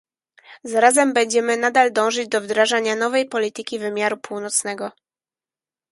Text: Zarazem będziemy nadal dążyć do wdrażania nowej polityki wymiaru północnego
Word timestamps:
Zarazem 0.63 1.13
będziemy 1.13 1.57
nadal 1.57 1.91
dążyć 1.93 2.27
do 2.27 2.41
wdrażania 2.41 2.95
nowej 2.95 3.29
polityki 3.29 3.79
wymiaru 3.79 4.17
północnego 4.17 4.91